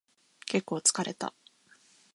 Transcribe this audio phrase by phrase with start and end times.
[0.47, 1.35] 結構疲れた